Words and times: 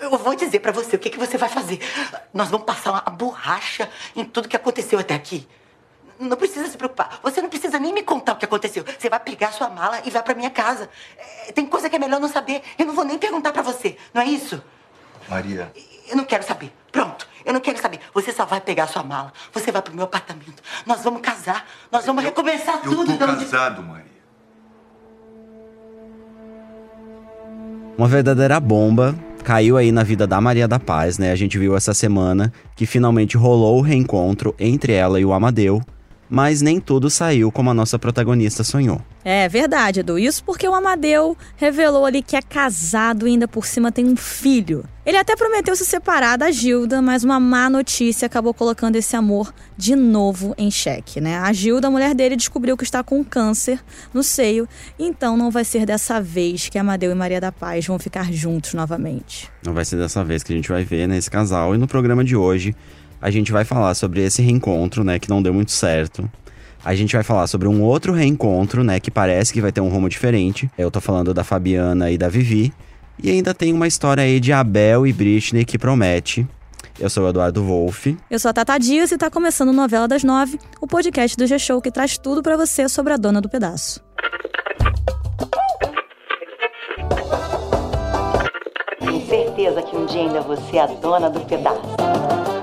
Eu 0.00 0.16
vou 0.18 0.34
dizer 0.34 0.60
pra 0.60 0.72
você 0.72 0.96
o 0.96 0.98
que, 0.98 1.10
que 1.10 1.18
você 1.18 1.36
vai 1.36 1.48
fazer. 1.48 1.78
Nós 2.32 2.48
vamos 2.48 2.64
passar 2.66 2.90
uma 2.92 3.00
borracha 3.02 3.88
em 4.16 4.24
tudo 4.24 4.48
que 4.48 4.56
aconteceu 4.56 4.98
até 4.98 5.14
aqui. 5.14 5.46
Não 6.18 6.36
precisa 6.36 6.68
se 6.68 6.76
preocupar. 6.76 7.18
Você 7.22 7.40
não 7.40 7.48
precisa 7.48 7.78
nem 7.78 7.92
me 7.92 8.02
contar 8.02 8.32
o 8.32 8.36
que 8.36 8.44
aconteceu. 8.44 8.84
Você 8.98 9.08
vai 9.08 9.20
pegar 9.20 9.52
sua 9.52 9.68
mala 9.70 10.00
e 10.04 10.10
vai 10.10 10.22
pra 10.22 10.34
minha 10.34 10.50
casa. 10.50 10.88
É, 11.48 11.52
tem 11.52 11.66
coisa 11.66 11.88
que 11.88 11.96
é 11.96 11.98
melhor 11.98 12.20
não 12.20 12.28
saber. 12.28 12.62
Eu 12.78 12.86
não 12.86 12.94
vou 12.94 13.04
nem 13.04 13.18
perguntar 13.18 13.52
pra 13.52 13.62
você. 13.62 13.96
Não 14.12 14.20
é 14.22 14.26
isso? 14.26 14.62
Maria. 15.28 15.72
Eu 16.08 16.16
não 16.16 16.24
quero 16.24 16.42
saber. 16.44 16.72
Pronto. 16.92 17.26
Eu 17.44 17.52
não 17.54 17.60
quero 17.60 17.80
saber. 17.80 18.00
Você 18.12 18.32
só 18.32 18.44
vai 18.44 18.60
pegar 18.60 18.86
sua 18.86 19.02
mala. 19.02 19.32
Você 19.52 19.72
vai 19.72 19.80
pro 19.80 19.94
meu 19.94 20.04
apartamento. 20.04 20.62
Nós 20.84 21.02
vamos 21.02 21.22
casar. 21.22 21.66
Nós 21.90 22.04
vamos 22.04 22.22
recomeçar 22.22 22.76
Eu 22.84 22.90
tudo. 22.90 23.16
tô 23.16 23.24
de 23.26 23.32
onde- 23.32 23.44
casado, 23.46 23.82
Maria. 23.82 24.10
Uma 27.96 28.08
verdadeira 28.08 28.58
bomba 28.60 29.14
caiu 29.42 29.76
aí 29.76 29.90
na 29.90 30.02
vida 30.02 30.26
da 30.26 30.40
Maria 30.40 30.68
da 30.68 30.78
Paz, 30.78 31.18
né? 31.18 31.32
A 31.32 31.36
gente 31.36 31.58
viu 31.58 31.76
essa 31.76 31.92
semana 31.94 32.52
que 32.76 32.86
finalmente 32.86 33.36
rolou 33.36 33.78
o 33.78 33.82
reencontro 33.82 34.54
entre 34.58 34.92
ela 34.92 35.18
e 35.20 35.24
o 35.24 35.32
Amadeu, 35.32 35.80
mas 36.30 36.62
nem 36.62 36.78
tudo 36.78 37.10
saiu 37.10 37.50
como 37.50 37.70
a 37.70 37.74
nossa 37.74 37.98
protagonista 37.98 38.62
sonhou. 38.62 39.02
É 39.24 39.48
verdade, 39.48 40.00
Edu. 40.00 40.18
Isso 40.18 40.42
porque 40.44 40.66
o 40.66 40.74
Amadeu 40.74 41.36
revelou 41.56 42.06
ali 42.06 42.22
que 42.22 42.36
é 42.36 42.40
casado 42.40 43.26
e 43.26 43.32
ainda 43.32 43.48
por 43.48 43.66
cima 43.66 43.90
tem 43.90 44.06
um 44.06 44.16
filho. 44.16 44.84
Ele 45.04 45.16
até 45.16 45.34
prometeu 45.34 45.74
se 45.74 45.84
separar 45.84 46.36
da 46.36 46.50
Gilda, 46.50 47.02
mas 47.02 47.24
uma 47.24 47.40
má 47.40 47.68
notícia 47.68 48.26
acabou 48.26 48.54
colocando 48.54 48.96
esse 48.96 49.16
amor 49.16 49.52
de 49.76 49.96
novo 49.96 50.54
em 50.56 50.70
xeque, 50.70 51.20
né? 51.20 51.38
A 51.38 51.52
Gilda, 51.52 51.88
a 51.88 51.90
mulher 51.90 52.14
dele, 52.14 52.36
descobriu 52.36 52.76
que 52.76 52.84
está 52.84 53.02
com 53.02 53.24
câncer 53.24 53.80
no 54.14 54.22
seio, 54.22 54.68
então 54.98 55.36
não 55.36 55.50
vai 55.50 55.64
ser 55.64 55.84
dessa 55.84 56.20
vez 56.20 56.68
que 56.68 56.78
Amadeu 56.78 57.10
e 57.10 57.14
Maria 57.14 57.40
da 57.40 57.50
Paz 57.50 57.86
vão 57.86 57.98
ficar 57.98 58.32
juntos 58.32 58.72
novamente. 58.74 59.50
Não 59.64 59.74
vai 59.74 59.84
ser 59.84 59.96
dessa 59.96 60.22
vez 60.22 60.42
que 60.42 60.52
a 60.52 60.56
gente 60.56 60.68
vai 60.68 60.84
ver 60.84 61.08
né, 61.08 61.16
esse 61.16 61.30
casal. 61.30 61.74
E 61.74 61.78
no 61.78 61.88
programa 61.88 62.22
de 62.22 62.36
hoje, 62.36 62.76
a 63.20 63.30
gente 63.30 63.52
vai 63.52 63.64
falar 63.64 63.94
sobre 63.94 64.22
esse 64.22 64.40
reencontro, 64.40 65.04
né, 65.04 65.18
que 65.18 65.28
não 65.28 65.42
deu 65.42 65.52
muito 65.52 65.72
certo. 65.72 66.30
A 66.82 66.94
gente 66.94 67.14
vai 67.14 67.22
falar 67.22 67.46
sobre 67.46 67.68
um 67.68 67.82
outro 67.82 68.12
reencontro, 68.12 68.82
né, 68.82 68.98
que 68.98 69.10
parece 69.10 69.52
que 69.52 69.60
vai 69.60 69.70
ter 69.70 69.80
um 69.80 69.88
rumo 69.88 70.08
diferente. 70.08 70.70
Eu 70.78 70.90
tô 70.90 71.00
falando 71.00 71.34
da 71.34 71.44
Fabiana 71.44 72.10
e 72.10 72.16
da 72.16 72.28
Vivi. 72.28 72.72
E 73.22 73.30
ainda 73.30 73.52
tem 73.52 73.72
uma 73.72 73.86
história 73.86 74.22
aí 74.22 74.40
de 74.40 74.50
Abel 74.50 75.06
e 75.06 75.12
Britney 75.12 75.64
que 75.64 75.78
promete. 75.78 76.46
Eu 76.98 77.10
sou 77.10 77.24
o 77.24 77.28
Eduardo 77.28 77.62
Wolff. 77.62 78.16
Eu 78.30 78.38
sou 78.38 78.50
a 78.50 78.52
Tata 78.52 78.78
Dias 78.78 79.12
e 79.12 79.18
tá 79.18 79.30
começando 79.30 79.72
Novela 79.72 80.08
das 80.08 80.24
Nove, 80.24 80.58
o 80.80 80.86
podcast 80.86 81.36
do 81.36 81.46
G-Show 81.46 81.80
que 81.82 81.90
traz 81.90 82.16
tudo 82.16 82.42
pra 82.42 82.56
você 82.56 82.88
sobre 82.88 83.12
a 83.12 83.16
dona 83.18 83.40
do 83.40 83.48
pedaço. 83.48 84.02
Tenho 88.98 89.26
certeza 89.26 89.82
que 89.82 89.96
um 89.96 90.06
dia 90.06 90.22
ainda 90.22 90.40
você 90.40 90.76
é 90.76 90.82
a 90.82 90.86
dona 90.86 91.28
do 91.28 91.40
pedaço. 91.40 92.59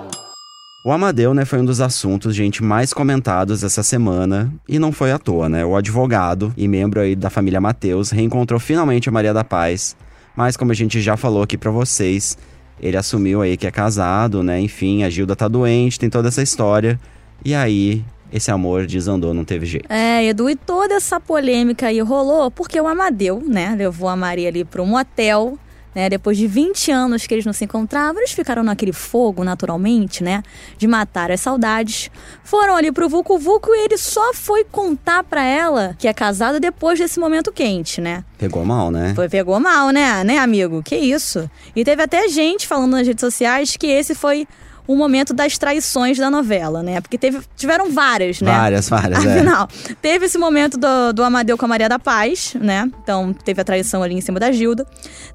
O 0.87 0.91
Amadeu, 0.93 1.33
né, 1.33 1.43
foi 1.43 1.59
um 1.59 1.65
dos 1.65 1.81
assuntos, 1.81 2.33
gente, 2.33 2.63
mais 2.63 2.93
comentados 2.93 3.61
essa 3.61 3.83
semana. 3.83 4.49
E 4.69 4.79
não 4.79 4.93
foi 4.93 5.11
à 5.11 5.19
toa, 5.19 5.49
né? 5.49 5.65
O 5.65 5.75
advogado 5.75 6.53
e 6.55 6.65
membro 6.65 7.01
aí 7.01 7.13
da 7.13 7.29
família 7.29 7.59
Mateus 7.59 8.09
reencontrou 8.09 8.57
finalmente 8.57 9.09
a 9.09 9.11
Maria 9.11 9.33
da 9.33 9.43
Paz. 9.43 9.97
Mas 10.33 10.55
como 10.55 10.71
a 10.71 10.73
gente 10.73 11.01
já 11.01 11.17
falou 11.17 11.43
aqui 11.43 11.57
pra 11.57 11.71
vocês, 11.71 12.37
ele 12.79 12.95
assumiu 12.95 13.41
aí 13.41 13.57
que 13.57 13.67
é 13.67 13.71
casado, 13.71 14.41
né? 14.41 14.61
Enfim, 14.61 15.03
a 15.03 15.09
Gilda 15.09 15.35
tá 15.35 15.49
doente, 15.49 15.99
tem 15.99 16.09
toda 16.09 16.29
essa 16.29 16.41
história. 16.41 16.97
E 17.43 17.53
aí, 17.53 18.01
esse 18.31 18.49
amor 18.49 18.87
desandou, 18.87 19.33
não 19.33 19.43
teve 19.43 19.65
jeito. 19.65 19.91
É, 19.91 20.23
Edu, 20.23 20.49
e 20.49 20.55
toda 20.55 20.93
essa 20.93 21.19
polêmica 21.19 21.87
aí 21.87 21.99
rolou 21.99 22.49
porque 22.49 22.79
o 22.79 22.87
Amadeu, 22.87 23.43
né, 23.45 23.75
levou 23.77 24.07
a 24.07 24.15
Maria 24.15 24.47
ali 24.47 24.63
para 24.63 24.81
um 24.81 24.85
motel, 24.85 25.59
né, 25.97 26.11
depois 26.11 26.37
de 26.37 26.45
20 26.45 26.91
anos 26.91 27.25
que 27.25 27.33
eles 27.33 27.43
não 27.43 27.51
se 27.51 27.65
encontravam, 27.65 28.21
eles 28.21 28.31
ficaram 28.31 28.61
naquele 28.61 28.93
fogo 28.93 29.43
naturalmente, 29.43 30.23
né, 30.23 30.43
de 30.77 30.87
matar 30.87 31.31
as 31.31 31.41
saudades. 31.41 32.11
Foram 32.43 32.75
ali 32.75 32.91
pro 32.91 33.09
Vucu 33.09 33.39
Vucu 33.39 33.71
e 33.73 33.85
ele 33.85 33.97
só 33.97 34.31
foi 34.31 34.63
contar 34.63 35.23
pra 35.23 35.43
ela 35.43 35.95
que 35.97 36.07
é 36.07 36.13
casado 36.13 36.59
depois 36.59 36.99
desse 36.99 37.19
momento 37.19 37.51
quente, 37.51 37.99
né? 37.99 38.23
Pegou 38.37 38.63
mal, 38.63 38.91
né? 38.91 39.13
Foi, 39.15 39.27
pegou 39.27 39.59
mal, 39.59 39.89
né, 39.89 40.23
né, 40.23 40.37
amigo? 40.37 40.83
Que 40.83 40.95
isso? 40.95 41.49
E 41.75 41.83
teve 41.83 42.03
até 42.03 42.27
gente 42.29 42.67
falando 42.67 42.91
nas 42.91 43.07
redes 43.07 43.21
sociais 43.21 43.75
que 43.75 43.87
esse 43.87 44.13
foi 44.13 44.47
o 44.87 44.95
momento 44.95 45.33
das 45.33 45.57
traições 45.57 46.17
da 46.17 46.29
novela, 46.31 46.81
né? 46.81 47.01
Porque 47.01 47.17
teve, 47.17 47.39
tiveram 47.55 47.91
várias, 47.91 48.39
né? 48.41 48.51
Várias, 48.51 48.87
várias, 48.89 49.25
é. 49.25 49.35
Afinal, 49.37 49.67
teve 50.01 50.25
esse 50.25 50.37
momento 50.37 50.77
do, 50.77 51.13
do 51.13 51.23
Amadeu 51.23 51.57
com 51.57 51.65
a 51.65 51.67
Maria 51.67 51.89
da 51.89 51.99
Paz, 51.99 52.55
né? 52.59 52.89
Então, 53.03 53.33
teve 53.33 53.59
a 53.61 53.63
traição 53.63 54.01
ali 54.01 54.15
em 54.15 54.21
cima 54.21 54.39
da 54.39 54.51
Gilda. 54.51 54.85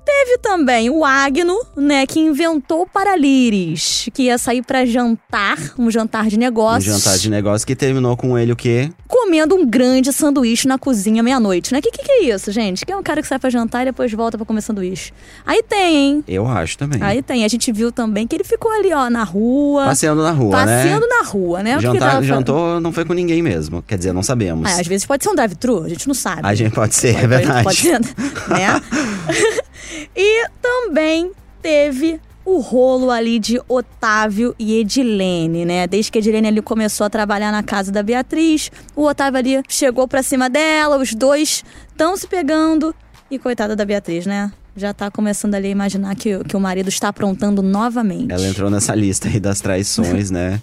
Teve 0.05 0.39
também 0.39 0.89
o 0.91 1.05
Agno, 1.05 1.57
né? 1.77 2.07
Que 2.07 2.19
inventou 2.19 2.87
para 2.87 3.15
Liris, 3.17 4.09
que 4.13 4.25
ia 4.25 4.39
sair 4.39 4.63
pra 4.63 4.85
jantar, 4.87 5.59
um 5.79 5.91
jantar 5.91 6.29
de 6.29 6.37
Um 6.37 6.41
negócios. 6.41 6.85
jantar 7.03 7.19
de 7.19 7.31
negócio 7.31 7.67
que 7.67 7.77
terminou 7.77 8.17
com 8.17 8.37
ele 8.39 8.53
o 8.53 8.57
quê? 8.57 8.91
Comendo 9.07 9.55
um 9.55 9.67
grande 9.67 10.13
sanduíche 10.13 10.67
na 10.67 10.79
cozinha 10.79 11.23
meia-noite, 11.23 11.73
né? 11.73 11.81
Que, 11.81 11.91
que 11.91 12.03
que 12.03 12.11
é 12.11 12.35
isso, 12.35 12.51
gente? 12.51 12.85
Que 12.87 12.93
é 12.93 12.97
um 12.97 13.03
cara 13.03 13.21
que 13.21 13.29
sai 13.29 13.39
pra 13.39 13.51
jantar 13.51 13.83
e 13.83 13.85
depois 13.87 14.11
volta 14.13 14.37
pra 14.39 14.47
comer 14.47 14.63
sanduíche. 14.63 15.13
Aí 15.47 15.63
tem, 15.63 15.97
hein? 15.97 16.25
Eu 16.27 16.47
acho 16.49 16.79
também. 16.79 17.01
Aí 17.03 17.23
tem. 17.23 17.45
A 17.45 17.49
gente 17.49 17.71
viu 17.71 17.93
também 17.93 18.27
que 18.27 18.35
ele 18.35 18.45
ficou 18.45 18.73
ali, 18.73 18.93
ó, 18.93 19.11
na 19.11 19.23
rua. 19.23 19.42
Passeando 19.85 20.23
na 20.23 20.31
rua, 20.31 20.65
né? 20.65 20.77
passeando 20.83 21.07
na 21.09 21.23
rua, 21.23 21.63
né? 21.63 21.73
Porque 21.75 21.87
Jantar, 21.87 22.23
jantou 22.23 22.81
não 22.81 22.93
foi 22.93 23.05
com 23.05 23.13
ninguém 23.13 23.43
mesmo. 23.43 23.83
Quer 23.83 23.99
dizer, 23.99 24.13
não 24.13 24.23
sabemos. 24.23 24.71
Ah, 24.71 24.81
às 24.81 24.87
vezes 24.87 25.07
pode 25.07 25.25
ser 25.25 25.31
um 25.31 25.35
drive-thru, 25.35 25.85
a 25.85 25.89
gente 25.89 26.07
não 26.07 26.15
sabe. 26.15 26.41
A 26.43 26.55
gente 26.55 26.75
pode 26.75 26.95
ser, 26.95 27.11
é 27.11 27.13
Pode- 27.15 27.27
verdade. 27.27 27.65
Pode 27.65 27.77
ser, 27.77 28.01
né? 28.01 28.81
e 30.17 30.49
também 30.61 31.33
teve 31.61 32.21
o 32.45 32.59
rolo 32.59 33.11
ali 33.11 33.39
de 33.39 33.61
Otávio 33.69 34.55
e 34.59 34.81
Edilene, 34.81 35.65
né? 35.65 35.87
Desde 35.87 36.11
que 36.11 36.19
a 36.19 36.21
Edilene 36.21 36.49
ali 36.49 36.63
começou 36.63 37.07
a 37.07 37.11
trabalhar 37.11 37.53
na 37.53 37.63
casa 37.63 37.93
da 37.93 38.03
Beatriz, 38.03 38.71
o 38.97 39.05
Otávio 39.07 39.39
ali 39.39 39.63
chegou 39.69 40.09
pra 40.09 40.23
cima 40.23 40.51
dela, 40.51 40.99
os 40.99 41.15
dois 41.15 41.65
estão 41.89 42.17
se 42.17 42.27
pegando. 42.27 42.95
E 43.31 43.39
coitada 43.39 43.75
da 43.75 43.85
Beatriz, 43.85 44.27
né? 44.27 44.53
Já 44.77 44.95
tá 44.95 45.11
começando 45.11 45.55
ali 45.55 45.69
a 45.69 45.71
imaginar 45.71 46.15
que, 46.17 46.43
que 46.45 46.57
o 46.57 46.61
marido 46.61 46.89
está 46.89 47.09
aprontando 47.09 47.63
novamente. 47.63 48.33
Ela 48.33 48.47
entrou 48.47 48.71
nessa 48.71 48.95
lista 48.95 49.29
aí 49.29 49.39
das 49.39 49.61
traições, 49.61 50.31
né? 50.31 50.61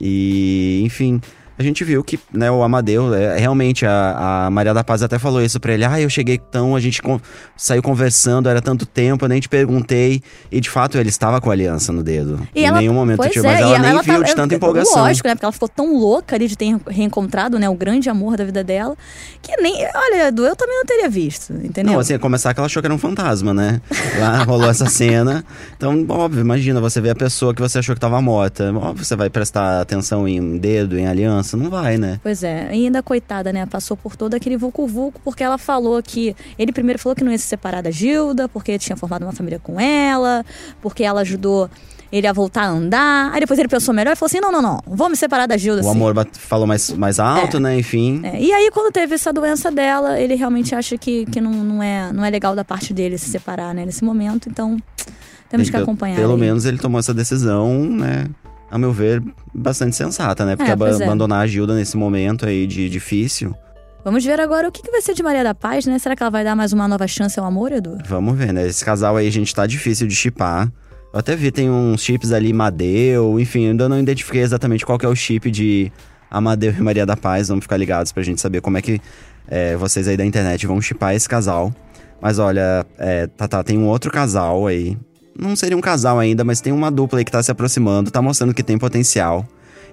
E, 0.00 0.80
enfim, 0.84 1.20
a 1.58 1.62
gente 1.62 1.82
viu 1.84 2.04
que, 2.04 2.18
né, 2.32 2.50
o 2.50 2.62
Amadeu, 2.62 3.12
é, 3.14 3.36
realmente, 3.38 3.84
a, 3.84 4.46
a 4.46 4.50
Maria 4.50 4.72
da 4.72 4.84
Paz 4.84 5.02
até 5.02 5.18
falou 5.18 5.42
isso 5.42 5.58
pra 5.58 5.72
ele. 5.74 5.84
Ah, 5.84 6.00
eu 6.00 6.08
cheguei 6.08 6.38
tão, 6.38 6.76
a 6.76 6.80
gente 6.80 7.02
con- 7.02 7.20
saiu 7.56 7.82
conversando, 7.82 8.48
era 8.48 8.60
tanto 8.62 8.86
tempo, 8.86 9.24
eu 9.24 9.28
nem 9.28 9.40
te 9.40 9.48
perguntei. 9.48 10.22
E, 10.52 10.60
de 10.60 10.70
fato, 10.70 10.96
ele 10.98 11.08
estava 11.08 11.40
com 11.40 11.50
a 11.50 11.52
aliança 11.52 11.92
no 11.92 12.02
dedo. 12.02 12.46
E 12.54 12.60
em 12.62 12.66
ela- 12.66 12.78
nenhum 12.78 12.94
momento 12.94 13.18
pois 13.18 13.32
tive, 13.32 13.46
é, 13.46 13.50
mas 13.52 13.60
e 13.60 13.62
ela 13.62 13.78
nem 13.78 13.90
viu 14.02 14.02
tava- 14.04 14.24
de 14.24 14.34
tanta 14.34 14.54
é, 14.54 14.56
empolgação. 14.56 15.02
Lógico, 15.02 15.26
né? 15.28 15.34
Porque 15.34 15.44
ela 15.44 15.52
ficou 15.52 15.68
tão 15.68 15.96
louca 15.98 16.36
ali 16.36 16.46
de 16.46 16.56
ter 16.56 16.76
reencontrado, 16.88 17.58
né? 17.58 17.68
O 17.68 17.74
grande 17.74 18.08
amor 18.08 18.36
da 18.36 18.44
vida 18.44 18.62
dela. 18.62 18.96
Que 19.42 19.56
nem. 19.60 19.74
Olha, 19.94 20.28
Edu, 20.28 20.44
eu 20.46 20.54
também 20.54 20.76
não 20.76 20.84
teria 20.84 21.08
visto, 21.08 21.52
entendeu? 21.54 21.92
Não, 21.94 22.00
assim, 22.00 22.14
a 22.14 22.18
começar 22.18 22.52
que 22.54 22.60
ela 22.60 22.66
achou 22.66 22.80
que 22.82 22.86
era 22.86 22.94
um 22.94 22.98
fantasma, 22.98 23.52
né? 23.54 23.80
Lá 24.18 24.42
rolou 24.44 24.68
essa 24.70 24.86
cena. 24.86 25.44
Então, 25.76 26.04
óbvio, 26.08 26.40
imagina, 26.40 26.80
você 26.80 27.00
vê 27.00 27.10
a 27.10 27.14
pessoa 27.14 27.54
que 27.54 27.60
você 27.60 27.78
achou 27.78 27.94
que 27.94 28.00
tava 28.00 28.20
morta. 28.20 28.72
Óbvio, 28.74 29.04
você 29.04 29.16
vai 29.16 29.30
prestar 29.30 29.80
atenção 29.80 30.26
em 30.28 30.58
dedo, 30.58 30.98
em 30.98 31.06
aliança? 31.06 31.47
Não 31.56 31.70
vai, 31.70 31.96
né? 31.96 32.20
Pois 32.22 32.42
é, 32.42 32.68
e 32.74 32.84
ainda 32.86 33.02
coitada, 33.02 33.52
né? 33.52 33.66
Passou 33.66 33.96
por 33.96 34.16
todo 34.16 34.34
aquele 34.34 34.56
vulco-vulco, 34.56 35.20
porque 35.24 35.42
ela 35.42 35.58
falou 35.58 36.02
que. 36.02 36.34
Ele 36.58 36.72
primeiro 36.72 36.98
falou 36.98 37.14
que 37.16 37.24
não 37.24 37.32
ia 37.32 37.38
se 37.38 37.46
separar 37.46 37.82
da 37.82 37.90
Gilda, 37.90 38.48
porque 38.48 38.78
tinha 38.78 38.96
formado 38.96 39.22
uma 39.22 39.32
família 39.32 39.58
com 39.58 39.80
ela, 39.80 40.44
porque 40.80 41.04
ela 41.04 41.20
ajudou 41.22 41.70
ele 42.10 42.26
a 42.26 42.32
voltar 42.32 42.62
a 42.62 42.68
andar. 42.68 43.32
Aí 43.32 43.40
depois 43.40 43.58
ele 43.58 43.68
pensou 43.68 43.92
melhor 43.94 44.12
e 44.12 44.16
falou 44.16 44.28
assim: 44.28 44.40
não, 44.40 44.50
não, 44.50 44.62
não, 44.62 44.80
vou 44.86 45.08
me 45.08 45.16
separar 45.16 45.46
da 45.46 45.56
Gilda. 45.56 45.80
O 45.80 45.84
sim. 45.84 45.90
amor 45.90 46.14
falou 46.32 46.66
mais, 46.66 46.90
mais 46.90 47.18
alto, 47.18 47.60
né? 47.60 47.78
Enfim. 47.78 48.20
É, 48.24 48.40
e 48.40 48.52
aí, 48.52 48.70
quando 48.72 48.92
teve 48.92 49.14
essa 49.14 49.32
doença 49.32 49.70
dela, 49.70 50.18
ele 50.18 50.34
realmente 50.34 50.74
acha 50.74 50.96
que, 50.96 51.26
que 51.26 51.40
não, 51.40 51.52
não, 51.52 51.82
é, 51.82 52.12
não 52.12 52.24
é 52.24 52.30
legal 52.30 52.54
da 52.54 52.64
parte 52.64 52.92
dele 52.92 53.18
se 53.18 53.28
separar, 53.28 53.74
né, 53.74 53.84
nesse 53.84 54.04
momento. 54.04 54.48
Então, 54.48 54.76
temos 55.48 55.68
que 55.70 55.76
Ele- 55.76 55.82
acompanhar. 55.82 56.16
Pelo 56.16 56.34
aí. 56.34 56.40
menos 56.40 56.64
ele 56.64 56.78
tomou 56.78 56.98
essa 56.98 57.14
decisão, 57.14 57.84
né? 57.84 58.26
A 58.70 58.78
meu 58.78 58.92
ver, 58.92 59.22
bastante 59.54 59.96
sensata, 59.96 60.44
né? 60.44 60.56
Porque 60.56 60.70
É, 60.70 60.76
pois 60.76 61.00
é. 61.00 61.04
abandonar 61.04 61.40
a 61.42 61.46
Gilda 61.46 61.74
nesse 61.74 61.96
momento 61.96 62.46
aí 62.46 62.66
de 62.66 62.88
difícil. 62.88 63.54
Vamos 64.04 64.24
ver 64.24 64.40
agora 64.40 64.68
o 64.68 64.72
que, 64.72 64.82
que 64.82 64.90
vai 64.90 65.02
ser 65.02 65.14
de 65.14 65.22
Maria 65.22 65.42
da 65.42 65.54
Paz, 65.54 65.84
né? 65.86 65.98
Será 65.98 66.14
que 66.14 66.22
ela 66.22 66.30
vai 66.30 66.44
dar 66.44 66.54
mais 66.54 66.72
uma 66.72 66.86
nova 66.86 67.06
chance 67.06 67.38
ao 67.38 67.44
amor, 67.46 67.72
Edu? 67.72 67.98
Vamos 68.06 68.36
ver, 68.38 68.52
né? 68.52 68.66
Esse 68.66 68.84
casal 68.84 69.16
aí, 69.16 69.30
gente, 69.30 69.54
tá 69.54 69.66
difícil 69.66 70.06
de 70.06 70.14
chipar. 70.14 70.70
Eu 71.12 71.18
até 71.20 71.34
vi, 71.34 71.50
tem 71.50 71.70
uns 71.70 72.02
chips 72.02 72.32
ali, 72.32 72.52
Madeu, 72.52 73.40
enfim, 73.40 73.68
ainda 73.68 73.88
não 73.88 73.98
identifiquei 73.98 74.42
exatamente 74.42 74.84
qual 74.84 74.98
que 74.98 75.06
é 75.06 75.08
o 75.08 75.16
chip 75.16 75.50
de 75.50 75.90
Amadeu 76.30 76.72
e 76.72 76.80
Maria 76.82 77.06
da 77.06 77.16
Paz. 77.16 77.48
Vamos 77.48 77.64
ficar 77.64 77.76
ligados 77.76 78.12
pra 78.12 78.22
gente 78.22 78.40
saber 78.40 78.60
como 78.60 78.76
é 78.78 78.82
que 78.82 79.00
é, 79.48 79.76
vocês 79.76 80.06
aí 80.06 80.16
da 80.16 80.24
internet 80.24 80.66
vão 80.66 80.80
chipar 80.80 81.14
esse 81.14 81.28
casal. 81.28 81.72
Mas 82.20 82.38
olha, 82.38 82.84
é, 82.98 83.26
tá, 83.26 83.48
tá, 83.48 83.62
tem 83.64 83.78
um 83.78 83.86
outro 83.86 84.10
casal 84.10 84.66
aí. 84.66 84.96
Não 85.38 85.54
seria 85.54 85.76
um 85.76 85.80
casal 85.80 86.18
ainda, 86.18 86.42
mas 86.42 86.60
tem 86.60 86.72
uma 86.72 86.90
dupla 86.90 87.20
aí 87.20 87.24
que 87.24 87.30
tá 87.30 87.40
se 87.40 87.50
aproximando, 87.50 88.10
tá 88.10 88.20
mostrando 88.20 88.52
que 88.52 88.62
tem 88.62 88.76
potencial. 88.76 89.46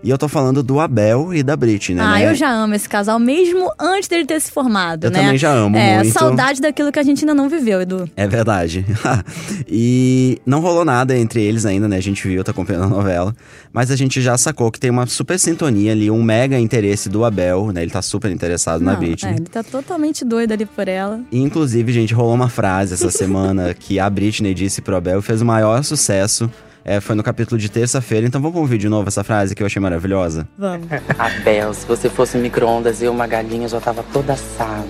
E 0.04 0.10
eu 0.10 0.18
tô 0.18 0.28
falando 0.28 0.62
do 0.62 0.80
Abel 0.80 1.34
e 1.34 1.42
da 1.42 1.56
Britney, 1.56 2.00
ah, 2.00 2.14
né? 2.14 2.30
eu 2.30 2.36
já 2.36 2.50
amo 2.52 2.76
esse 2.76 2.88
casal, 2.88 3.18
mesmo 3.18 3.72
antes 3.80 4.08
dele 4.08 4.26
ter 4.26 4.40
se 4.40 4.52
formado, 4.52 5.06
Eu 5.06 5.12
né? 5.12 5.20
também 5.20 5.38
já 5.38 5.52
amo 5.52 5.76
é, 5.76 5.96
muito. 5.98 6.14
saudade 6.14 6.62
daquilo 6.62 6.92
que 6.92 7.00
a 7.00 7.04
gente 7.04 7.24
ainda 7.24 7.34
não 7.34 7.50
viveu, 7.50 7.82
Edu. 7.82 8.08
É 8.16 8.28
verdade. 8.28 8.86
e 9.68 10.40
não 10.46 10.60
rolou 10.60 10.86
nada 10.86 11.18
entre 11.18 11.42
eles 11.42 11.66
ainda, 11.66 11.88
né? 11.88 11.98
A 11.98 12.02
gente 12.02 12.28
viu, 12.28 12.44
tá 12.44 12.52
acompanhando 12.52 12.86
a 12.86 12.90
novela. 12.90 13.36
Mas 13.74 13.90
a 13.90 13.96
gente 13.96 14.22
já 14.22 14.38
sacou 14.38 14.72
que 14.72 14.80
tem 14.80 14.92
uma 14.92 15.08
super 15.08 15.40
sintonia 15.40 15.92
ali, 15.92 16.12
um 16.12 16.22
mega 16.22 16.60
interesse 16.60 17.10
do 17.10 17.26
Abel, 17.26 17.72
né? 17.74 17.82
Ele 17.82 17.92
tá 17.92 18.02
super 18.02 18.32
interessado 18.32 18.82
na 18.84 18.94
Não, 18.94 19.00
Britney. 19.00 19.32
é, 19.32 19.36
ele 19.36 19.46
tá 19.46 19.64
totalmente 19.64 20.24
doido 20.24 20.52
ali 20.52 20.66
por 20.66 20.88
ela. 20.88 21.20
E, 21.32 21.42
Inclusive, 21.42 21.92
gente, 21.92 22.14
rolou 22.14 22.34
uma 22.36 22.50
frase 22.50 22.94
essa 22.94 23.10
semana 23.10 23.74
que 23.74 24.00
a 24.00 24.10
Britney 24.10 24.54
disse 24.54 24.82
pro 24.82 24.96
Abel 24.96 25.20
e 25.20 25.22
fez 25.22 25.42
o 25.42 25.46
maior 25.46 25.84
sucesso. 25.84 26.50
É, 26.88 27.02
foi 27.02 27.16
no 27.16 27.24
capítulo 27.24 27.60
de 27.60 27.68
terça-feira, 27.68 28.28
então 28.28 28.40
vamos 28.40 28.58
ouvir 28.58 28.78
de 28.78 28.88
novo 28.88 29.08
essa 29.08 29.24
frase 29.24 29.56
que 29.56 29.64
eu 29.64 29.66
achei 29.66 29.82
maravilhosa. 29.82 30.48
Vamos. 30.56 30.88
Abel, 31.18 31.74
se 31.74 31.84
você 31.88 32.08
fosse 32.12 32.38
micro-ondas 32.38 33.02
e 33.02 33.06
eu 33.06 33.12
uma 33.12 33.26
galinha, 33.26 33.64
eu 33.66 33.70
já 33.70 33.82
tava 33.82 34.04
toda 34.14 34.34
assada. 34.34 34.86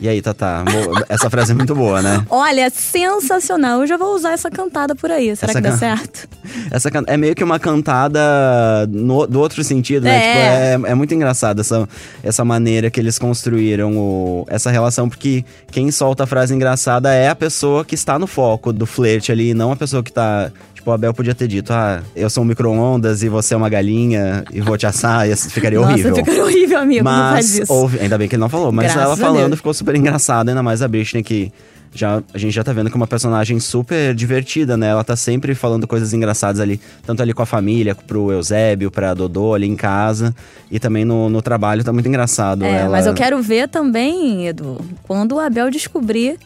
E 0.00 0.08
aí, 0.08 0.22
Tatá? 0.22 0.62
mo- 0.64 1.04
Essa 1.08 1.28
frase 1.28 1.50
é 1.50 1.54
muito 1.56 1.74
boa, 1.74 2.00
né? 2.00 2.24
Olha, 2.30 2.70
sensacional. 2.70 3.80
Eu 3.80 3.86
já 3.88 3.96
vou 3.96 4.14
usar 4.14 4.32
essa 4.34 4.48
cantada 4.48 4.94
por 4.94 5.10
aí. 5.10 5.34
Será 5.34 5.50
Essa 5.50 5.60
que 5.60 5.68
dá 5.68 5.76
certo? 5.76 6.28
Essa 6.70 6.90
can- 6.92 7.02
é 7.08 7.16
meio 7.16 7.34
que 7.34 7.42
uma 7.42 7.58
cantada 7.58 8.86
no- 8.88 9.26
do 9.26 9.40
outro 9.40 9.64
sentido, 9.64 10.04
né? 10.04 10.16
É. 10.16 10.72
Tipo, 10.74 10.86
é, 10.86 10.90
é 10.92 10.94
muito 10.94 11.12
engraçado 11.12 11.60
essa, 11.60 11.88
essa 12.22 12.44
maneira 12.44 12.88
que 12.88 13.00
eles 13.00 13.18
construíram 13.18 13.96
o- 13.98 14.46
essa 14.48 14.70
relação, 14.70 15.08
porque 15.08 15.44
quem 15.72 15.90
solta 15.90 16.22
a 16.22 16.26
frase 16.26 16.54
engraçada 16.54 17.12
é 17.12 17.28
a 17.28 17.34
pessoa 17.34 17.84
que 17.84 17.96
está 17.96 18.16
no 18.18 18.28
foco 18.28 18.72
do 18.72 18.86
flerte 18.86 19.32
ali, 19.32 19.54
não 19.54 19.72
a 19.72 19.76
pessoa 19.76 20.02
que 20.04 20.12
tá. 20.12 20.52
Tipo, 20.86 20.92
o 20.92 20.94
Abel 20.94 21.12
podia 21.12 21.34
ter 21.34 21.48
dito: 21.48 21.72
Ah, 21.72 22.00
eu 22.14 22.30
sou 22.30 22.44
um 22.44 22.46
micro-ondas 22.46 23.24
e 23.24 23.28
você 23.28 23.54
é 23.54 23.56
uma 23.56 23.68
galinha 23.68 24.44
e 24.52 24.60
vou 24.60 24.78
te 24.78 24.86
assar, 24.86 25.28
e 25.28 25.32
isso 25.32 25.50
ficaria 25.50 25.80
horrível. 25.80 26.10
Nossa, 26.10 26.24
fica 26.24 26.44
horrível, 26.44 26.78
amigo. 26.78 27.04
não 27.04 27.12
faz 27.12 27.32
Mas 27.34 27.58
isso. 27.58 27.72
houve, 27.72 27.98
ainda 27.98 28.16
bem 28.16 28.28
que 28.28 28.36
ele 28.36 28.40
não 28.40 28.48
falou, 28.48 28.70
mas 28.70 28.92
Graças 28.92 29.02
ela 29.02 29.16
falando 29.16 29.56
ficou 29.56 29.74
super 29.74 29.96
engraçada, 29.96 30.52
ainda 30.52 30.62
mais 30.62 30.82
a 30.82 30.88
Britney 30.88 31.24
que 31.24 31.52
já, 31.92 32.22
a 32.32 32.38
gente 32.38 32.54
já 32.54 32.62
tá 32.62 32.72
vendo 32.72 32.88
que 32.88 32.94
é 32.94 32.98
uma 32.98 33.06
personagem 33.06 33.58
super 33.58 34.14
divertida, 34.14 34.76
né? 34.76 34.88
Ela 34.88 35.02
tá 35.02 35.16
sempre 35.16 35.56
falando 35.56 35.88
coisas 35.88 36.12
engraçadas 36.12 36.60
ali, 36.60 36.80
tanto 37.04 37.20
ali 37.20 37.32
com 37.32 37.42
a 37.42 37.46
família, 37.46 37.94
pro 37.94 38.30
Eusébio, 38.30 38.88
pra 38.88 39.12
Dodô 39.12 39.54
ali 39.54 39.66
em 39.66 39.76
casa, 39.76 40.36
e 40.70 40.78
também 40.78 41.04
no, 41.04 41.28
no 41.28 41.42
trabalho 41.42 41.82
tá 41.82 41.92
muito 41.92 42.08
engraçado. 42.08 42.64
É, 42.64 42.82
ela... 42.82 42.90
mas 42.90 43.06
eu 43.06 43.14
quero 43.14 43.42
ver 43.42 43.68
também, 43.68 44.46
Edu, 44.46 44.78
quando 45.02 45.32
o 45.32 45.40
Abel 45.40 45.68
descobrir 45.68 46.38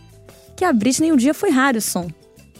que 0.56 0.64
a 0.64 0.72
Britney 0.72 1.12
um 1.12 1.16
dia 1.16 1.34
foi 1.34 1.50
Harrison. 1.50 2.08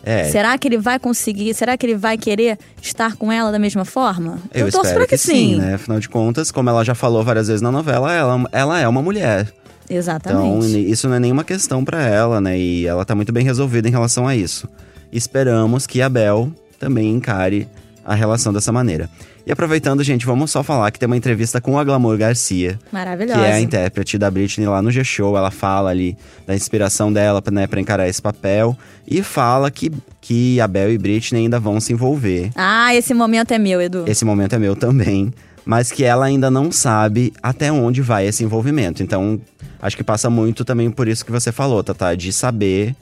É, 0.03 0.25
Será 0.25 0.57
que 0.57 0.67
ele 0.67 0.79
vai 0.79 0.99
conseguir? 0.99 1.53
Será 1.55 1.77
que 1.77 1.85
ele 1.85 1.97
vai 1.97 2.17
querer 2.17 2.59
estar 2.81 3.17
com 3.17 3.31
ela 3.31 3.53
da 3.53 3.59
mesma 3.59 3.85
forma? 3.85 4.39
eu, 4.53 4.71
torço 4.71 4.79
espero 4.79 5.01
pra 5.01 5.07
que, 5.07 5.19
sim, 5.19 5.57
né? 5.57 5.75
Afinal 5.75 6.01
de 6.01 6.09
contas, 6.09 6.51
como 6.51 6.71
ela 6.71 6.85
já 6.85 6.95
falou 6.95 7.23
várias 7.23 7.49
vezes 7.49 7.61
na 7.61 7.71
novela, 7.71 8.13
ela, 8.13 8.45
ela 8.53 8.81
é 8.81 8.89
uma 8.89 9.03
mulher. 9.03 9.53
Então, 9.85 9.97
Exatamente. 9.97 10.91
isso 10.91 11.09
não 11.09 11.17
é 11.17 11.21
nenhuma 11.21 11.43
questão 11.43 11.85
pra 11.85 12.03
ela, 12.03 12.41
né? 12.41 12.57
E 12.57 12.87
ela 12.87 13.05
tá 13.05 13.15
muito 13.15 13.33
bem 13.33 13.45
resolvida 13.45 13.89
em 13.89 13.91
relação 13.91 14.27
a 14.27 14.37
isso. 14.37 14.69
Esperamos 15.13 15.87
que 15.87 16.01
a 16.01 16.09
Bel 16.09 16.53
também 16.79 17.11
encare 17.11 17.69
a 18.11 18.15
relação 18.17 18.53
dessa 18.53 18.73
maneira. 18.73 19.09
E 19.47 19.53
aproveitando, 19.53 20.03
gente, 20.03 20.27
vamos 20.27 20.51
só 20.51 20.65
falar 20.65 20.91
que 20.91 20.99
tem 20.99 21.07
uma 21.07 21.17
entrevista 21.17 21.61
com 21.61 21.79
a 21.79 21.85
Glamour 21.85 22.19
Garcia, 22.19 22.73
que 22.73 22.93
Maravilhosa. 22.93 23.41
é 23.41 23.53
a 23.53 23.61
intérprete 23.61 24.19
da 24.19 24.29
Britney 24.29 24.67
lá 24.67 24.83
no 24.83 24.91
G-Show. 24.91 25.37
Ela 25.37 25.53
fala 25.53 25.91
ali 25.91 26.17
da 26.45 26.53
inspiração 26.53 27.13
dela 27.13 27.41
né, 27.53 27.69
pra 27.69 27.81
encarar 27.81 28.09
esse 28.09 28.21
papel. 28.21 28.77
E 29.07 29.23
fala 29.23 29.71
que, 29.71 29.93
que 30.21 30.61
a 30.61 30.67
Bel 30.67 30.91
e 30.91 30.99
Britney 30.99 31.43
ainda 31.43 31.61
vão 31.61 31.81
se 31.81 31.93
envolver. 31.93 32.51
Ah, 32.57 32.93
esse 32.97 33.15
momento 33.15 33.53
é 33.53 33.59
meu, 33.61 33.81
Edu. 33.81 34.05
Esse 34.09 34.25
momento 34.25 34.57
é 34.57 34.59
meu 34.59 34.75
também. 34.75 35.33
Mas 35.65 35.93
que 35.93 36.03
ela 36.03 36.25
ainda 36.25 36.51
não 36.51 36.73
sabe 36.73 37.33
até 37.41 37.71
onde 37.71 38.03
vai 38.03 38.27
esse 38.27 38.43
envolvimento. 38.43 39.05
Então, 39.05 39.41
acho 39.81 39.97
que 39.97 40.03
passa 40.03 40.29
muito 40.29 40.65
também 40.65 40.91
por 40.91 41.07
isso 41.07 41.25
que 41.25 41.31
você 41.31 41.53
falou, 41.53 41.85
Tata, 41.85 42.17
de 42.17 42.33
saber 42.33 42.97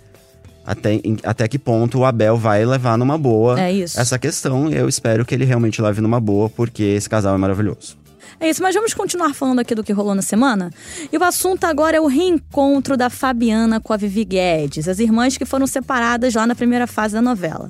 até, 0.69 0.95
em- 0.95 1.17
até 1.23 1.49
que 1.49 1.59
ponto 1.59 1.99
o 1.99 2.05
Abel 2.05 2.37
vai 2.37 2.65
levar 2.65 2.99
numa 2.99 3.17
boa 3.17 3.59
É 3.61 3.73
essa 4.01 4.19
questão. 4.19 4.71
Eu 4.71 4.89
espero 4.89 5.25
que 5.25 5.35
ele 5.35 5.45
realmente 5.45 5.81
leve 5.81 6.01
numa 6.01 6.21
boa, 6.21 6.51
porque 6.51 6.83
esse 6.83 7.09
casal 7.09 7.35
é 7.35 7.39
maravilhoso. 7.39 7.97
É 8.41 8.49
isso, 8.49 8.63
mas 8.63 8.75
vamos 8.75 8.95
continuar 8.95 9.35
falando 9.35 9.59
aqui 9.59 9.75
do 9.75 9.83
que 9.83 9.93
rolou 9.93 10.15
na 10.15 10.23
semana? 10.23 10.71
E 11.13 11.17
o 11.19 11.25
assunto 11.25 11.65
agora 11.65 11.97
é 11.97 12.01
o 12.01 12.07
reencontro 12.07 12.97
da 12.97 13.11
Fabiana 13.11 13.81
com 13.81 13.93
a 13.93 13.97
Vivi 13.97 14.25
Guedes, 14.25 14.87
as 14.87 15.01
irmãs 15.01 15.37
que 15.37 15.45
foram 15.45 15.67
separadas 15.67 16.35
lá 16.35 16.47
na 16.47 16.55
primeira 16.55 16.87
fase 16.87 17.15
da 17.15 17.23
novela. 17.23 17.69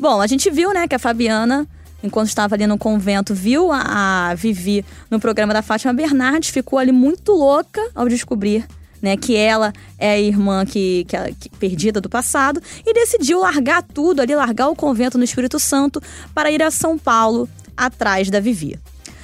Bom, 0.00 0.20
a 0.22 0.26
gente 0.26 0.48
viu, 0.50 0.72
né, 0.72 0.88
que 0.88 0.94
a 0.94 0.98
Fabiana, 0.98 1.66
enquanto 2.02 2.28
estava 2.28 2.54
ali 2.54 2.66
no 2.66 2.78
convento, 2.78 3.34
viu 3.34 3.70
a, 3.70 4.30
a 4.30 4.34
Vivi 4.34 4.82
no 5.10 5.20
programa 5.20 5.52
da 5.52 5.60
Fátima 5.60 5.92
Bernardes, 5.92 6.48
ficou 6.48 6.78
ali 6.78 6.92
muito 6.92 7.32
louca 7.32 7.80
ao 7.94 8.08
descobrir. 8.08 8.64
Né, 9.06 9.16
que 9.16 9.36
ela 9.36 9.72
é 10.00 10.14
a 10.14 10.18
irmã 10.18 10.66
que, 10.66 11.04
que, 11.06 11.16
a- 11.16 11.30
que- 11.30 11.48
perdida 11.60 12.00
do 12.00 12.08
passado 12.08 12.60
e 12.84 12.92
decidiu 12.92 13.38
largar 13.38 13.80
tudo 13.80 14.20
ali, 14.20 14.34
largar 14.34 14.66
o 14.68 14.74
convento 14.74 15.16
no 15.16 15.22
Espírito 15.22 15.60
Santo 15.60 16.02
para 16.34 16.50
ir 16.50 16.60
a 16.60 16.72
São 16.72 16.98
Paulo 16.98 17.48
atrás 17.76 18.28
da 18.28 18.40
Vivi. 18.40 18.76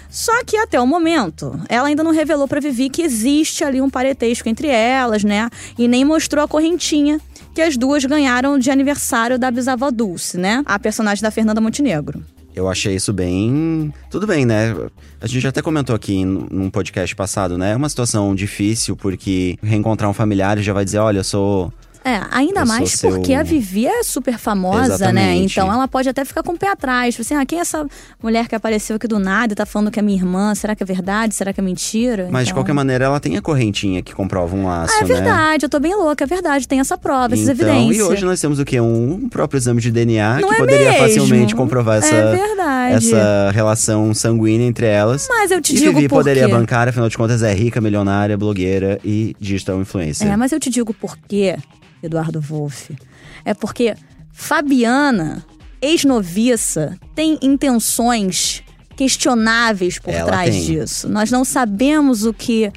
Só 0.09 0.45
que 0.45 0.57
até 0.57 0.81
o 0.81 0.87
momento, 0.87 1.59
ela 1.69 1.89
ainda 1.89 2.05
não 2.05 2.13
revelou 2.13 2.47
pra 2.47 2.61
Vivi 2.61 2.89
que 2.91 3.03
existe 3.03 3.65
ali 3.65 3.81
um 3.81 3.91
parentesco 3.91 4.49
entre 4.49 4.69
elas, 4.69 5.25
né? 5.25 5.51
E 5.77 5.89
nem 5.89 6.05
mostrou 6.05 6.45
a 6.45 6.49
correntinha 6.49 7.21
que 7.53 7.61
as 7.61 7.77
duas 7.77 8.05
ganharam 8.05 8.57
de 8.61 8.71
aniversário 8.71 9.37
da 9.41 9.51
bisavó 9.51 9.91
Dulce, 9.91 10.39
né? 10.39 10.63
A 10.65 10.79
personagem 10.79 11.23
da 11.23 11.33
Fernanda 11.33 11.61
Montenegro. 11.61 12.25
Eu 12.55 12.69
achei 12.69 12.95
isso 12.95 13.13
bem. 13.13 13.93
Tudo 14.11 14.27
bem, 14.27 14.45
né? 14.45 14.75
A 15.21 15.27
gente 15.27 15.47
até 15.47 15.63
comentou 15.63 15.97
aqui 15.97 16.25
num 16.25 16.69
podcast 16.69 17.15
passado, 17.17 17.57
né? 17.57 17.73
É 17.73 17.77
uma 17.77 17.89
situação 17.89 18.35
difícil, 18.35 18.97
porque 18.97 19.59
reencontrar 19.63 20.11
um 20.11 20.15
familiar 20.15 20.59
já 20.59 20.73
vai 20.73 20.85
dizer: 20.85 20.99
olha, 20.99 21.19
eu 21.19 21.25
sou. 21.25 21.73
É, 22.05 22.21
ainda 22.33 22.61
Eu 22.61 22.67
mais 22.67 22.93
seu- 22.93 23.11
porque 23.11 23.33
a 23.33 23.43
Vivi 23.43 23.87
é 23.87 24.03
super 24.03 24.37
famosa, 24.39 24.81
né? 24.89 24.95
Exatamente. 24.95 25.53
Então 25.61 25.73
ela 25.73 25.87
pode 25.87 26.09
até 26.09 26.25
ficar 26.25 26.43
com 26.43 26.53
o 26.53 26.59
pé 26.59 26.69
atrás. 26.71 27.15
Tipo 27.15 27.23
assim, 27.23 27.35
ah, 27.35 27.47
quem 27.47 27.59
é 27.59 27.63
essa 27.63 27.87
mulher 28.23 28.49
que 28.49 28.55
apareceu 28.55 28.97
aqui 28.97 29.07
do 29.07 29.19
nada 29.19 29.53
e 29.53 29.57
tá 29.57 29.65
falando 29.65 29.91
que 29.91 29.99
é 30.01 30.03
minha 30.03 30.19
irmã? 30.19 30.55
Será 30.55 30.75
que 30.75 30.83
é 30.83 30.87
verdade? 30.87 31.35
Será 31.35 31.53
que 31.53 31.61
é 31.61 31.63
mentira? 31.63 32.29
Mas 32.31 32.45
de 32.47 32.51
Então- 32.51 32.61
qualquer 32.63 32.73
maneira, 32.73 33.05
ela 33.05 33.21
tem 33.21 33.37
a 33.37 33.41
correntinha 33.43 34.03
que 34.03 34.13
comprova 34.13 34.55
um 34.57 34.67
laço, 34.67 34.93
Ah, 34.95 34.99
é 34.99 35.01
né? 35.07 35.15
verdade, 35.15 35.65
eu 35.67 35.69
tô 35.69 35.79
bem 35.79 35.95
louca, 35.95 36.25
é 36.25 36.27
verdade, 36.27 36.67
tem 36.67 36.81
essa 36.81 36.99
prova, 36.99 37.35
essas 37.35 37.49
então, 37.49 37.69
evidências. 37.69 37.97
E 37.99 38.03
hoje 38.03 38.25
nós 38.25 38.41
temos 38.41 38.59
o 38.59 38.65
quê? 38.65 38.81
Um 38.81 39.29
próprio 39.29 39.59
exame 39.59 39.81
de 39.81 39.91
DNA 39.93 40.41
Não 40.41 40.49
que 40.49 40.55
é 40.55 40.59
poderia 40.59 40.91
mesmo? 40.93 41.07
facilmente 41.07 41.55
comprovar 41.55 41.99
essa, 41.99 42.15
É 42.15 42.93
essa 42.95 43.51
relação 43.53 44.13
sanguínea 44.13 44.67
entre 44.67 44.87
elas. 44.87 45.27
Mas 45.29 45.51
eu 45.51 45.61
te 45.61 45.73
e 45.73 45.77
digo 45.79 45.95
Vivi 45.95 46.09
por 46.09 46.17
poderia 46.17 46.47
quê. 46.47 46.53
bancar, 46.53 46.89
afinal 46.89 47.09
de 47.09 47.17
contas, 47.17 47.43
é 47.43 47.53
rica, 47.55 47.81
milionária, 47.81 48.37
blogueira 48.37 48.99
e 49.05 49.37
digital 49.41 49.81
influencer. 49.81 50.27
É, 50.27 50.37
mas 50.37 50.53
eu 50.53 50.59
te 50.61 50.69
digo 50.71 50.93
por 50.95 51.17
quê, 51.29 51.57
Eduardo 52.03 52.41
Wolff. 52.41 52.97
É 53.45 53.55
porque 53.55 53.95
Fabiana, 54.33 55.45
ex-noviça, 55.81 56.99
tem 57.15 57.39
intenções 57.43 58.63
questionáveis 58.97 59.99
por 59.99 60.13
Ela 60.13 60.27
trás 60.27 60.55
tem. 60.55 60.65
disso. 60.65 61.09
Nós 61.09 61.31
não 61.31 61.45
sabemos 61.45 62.25
o 62.25 62.33
que 62.33 62.71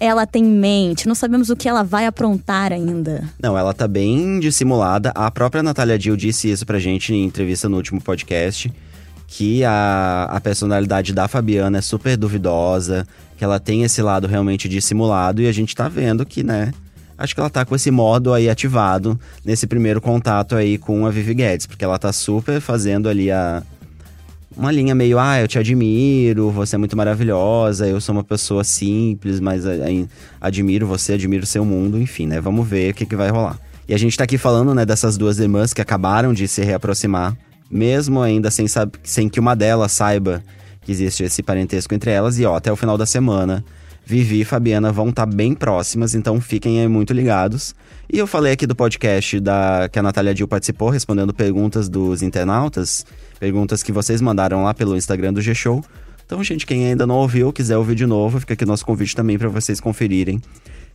ela 0.00 0.26
tem 0.26 0.44
em 0.44 0.50
mente, 0.50 1.08
não 1.08 1.14
sabemos 1.14 1.50
o 1.50 1.56
que 1.56 1.68
ela 1.68 1.82
vai 1.82 2.06
aprontar 2.06 2.72
ainda. 2.72 3.28
Não, 3.42 3.58
ela 3.58 3.74
tá 3.74 3.88
bem 3.88 4.38
dissimulada. 4.38 5.10
A 5.14 5.30
própria 5.30 5.62
Natália 5.62 5.98
Dill 5.98 6.16
disse 6.16 6.50
isso 6.50 6.64
pra 6.64 6.78
gente 6.78 7.12
em 7.12 7.24
entrevista 7.24 7.68
no 7.68 7.76
último 7.76 8.00
podcast. 8.00 8.72
Que 9.30 9.62
a, 9.62 10.26
a 10.30 10.40
personalidade 10.40 11.12
da 11.12 11.28
Fabiana 11.28 11.78
é 11.78 11.80
super 11.82 12.16
duvidosa, 12.16 13.06
que 13.36 13.44
ela 13.44 13.60
tem 13.60 13.82
esse 13.82 14.00
lado 14.00 14.26
realmente 14.26 14.66
dissimulado, 14.70 15.42
e 15.42 15.46
a 15.46 15.52
gente 15.52 15.76
tá 15.76 15.86
vendo 15.86 16.24
que, 16.24 16.42
né? 16.42 16.72
Acho 17.18 17.34
que 17.34 17.40
ela 17.40 17.50
tá 17.50 17.64
com 17.64 17.74
esse 17.74 17.90
modo 17.90 18.32
aí 18.32 18.48
ativado 18.48 19.18
nesse 19.44 19.66
primeiro 19.66 20.00
contato 20.00 20.54
aí 20.54 20.78
com 20.78 21.04
a 21.04 21.10
Vivi 21.10 21.34
Guedes, 21.34 21.66
porque 21.66 21.84
ela 21.84 21.98
tá 21.98 22.12
super 22.12 22.60
fazendo 22.60 23.08
ali 23.08 23.30
a. 23.30 23.62
Uma 24.56 24.72
linha 24.72 24.94
meio, 24.94 25.18
ah, 25.20 25.40
eu 25.40 25.46
te 25.46 25.56
admiro, 25.58 26.50
você 26.50 26.74
é 26.74 26.78
muito 26.78 26.96
maravilhosa, 26.96 27.86
eu 27.86 28.00
sou 28.00 28.12
uma 28.12 28.24
pessoa 28.24 28.64
simples, 28.64 29.38
mas 29.38 29.64
a- 29.66 29.72
admiro 30.40 30.84
você, 30.86 31.12
admiro 31.12 31.46
seu 31.46 31.64
mundo, 31.64 32.00
enfim, 32.00 32.26
né? 32.26 32.40
Vamos 32.40 32.66
ver 32.66 32.90
o 32.90 32.94
que, 32.94 33.06
que 33.06 33.14
vai 33.14 33.30
rolar. 33.30 33.56
E 33.88 33.94
a 33.94 33.98
gente 33.98 34.16
tá 34.16 34.24
aqui 34.24 34.36
falando, 34.36 34.74
né, 34.74 34.84
dessas 34.84 35.16
duas 35.16 35.38
irmãs 35.38 35.72
que 35.72 35.80
acabaram 35.80 36.32
de 36.34 36.48
se 36.48 36.62
reaproximar, 36.64 37.36
mesmo 37.70 38.20
ainda 38.20 38.50
sem, 38.50 38.66
sem 39.04 39.28
que 39.28 39.38
uma 39.38 39.54
delas 39.54 39.92
saiba 39.92 40.42
que 40.82 40.90
existe 40.90 41.22
esse 41.22 41.40
parentesco 41.42 41.94
entre 41.94 42.10
elas. 42.10 42.38
E 42.38 42.44
ó, 42.44 42.56
até 42.56 42.72
o 42.72 42.76
final 42.76 42.98
da 42.98 43.06
semana, 43.06 43.64
Vivi 44.08 44.40
e 44.40 44.44
Fabiana 44.44 44.90
vão 44.90 45.10
estar 45.10 45.26
bem 45.26 45.52
próximas, 45.52 46.14
então 46.14 46.40
fiquem 46.40 46.80
aí 46.80 46.88
muito 46.88 47.12
ligados. 47.12 47.74
E 48.10 48.16
eu 48.16 48.26
falei 48.26 48.54
aqui 48.54 48.66
do 48.66 48.74
podcast 48.74 49.38
da 49.38 49.86
que 49.92 49.98
a 49.98 50.02
Natália 50.02 50.32
Dil 50.32 50.48
participou, 50.48 50.88
respondendo 50.88 51.34
perguntas 51.34 51.90
dos 51.90 52.22
internautas, 52.22 53.04
perguntas 53.38 53.82
que 53.82 53.92
vocês 53.92 54.22
mandaram 54.22 54.64
lá 54.64 54.72
pelo 54.72 54.96
Instagram 54.96 55.34
do 55.34 55.42
G-Show. 55.42 55.84
Então, 56.24 56.42
gente, 56.42 56.64
quem 56.64 56.86
ainda 56.86 57.06
não 57.06 57.16
ouviu, 57.16 57.52
quiser 57.52 57.76
ouvir 57.76 57.96
de 57.96 58.06
novo, 58.06 58.40
fica 58.40 58.54
aqui 58.54 58.64
nosso 58.64 58.86
convite 58.86 59.14
também 59.14 59.36
para 59.36 59.50
vocês 59.50 59.78
conferirem 59.78 60.40